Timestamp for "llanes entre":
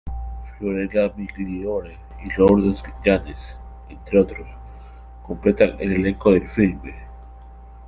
3.05-4.19